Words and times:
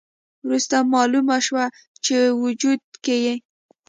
وروسته 0.45 0.75
مالومه 0.93 1.37
شوه 1.47 1.65
چې 2.05 2.15
وجود 2.43 2.81
کې 3.03 3.15
یې 3.25 3.35